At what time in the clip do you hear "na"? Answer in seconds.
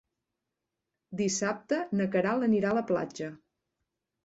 2.01-2.09